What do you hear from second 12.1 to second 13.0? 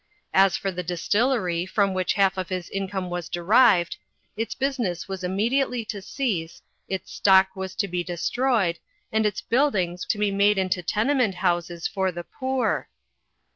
the poor.